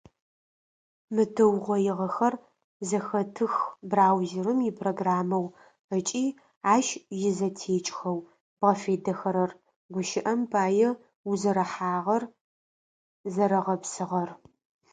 [1.13, 2.33] Мы тыугъоигъэхэр
[2.87, 3.53] зэхэтых
[3.91, 5.45] браузерым ипрограммэу
[5.97, 6.25] ыкӏи
[6.73, 6.87] ащ
[7.27, 8.17] изэтекӏхэу
[8.59, 9.51] бгъэфедэхэрэр,
[9.93, 10.89] гущыӏэм пае,
[11.29, 12.23] узэрэхьагъэр
[13.33, 14.29] зэрэгъэпсыгъэр.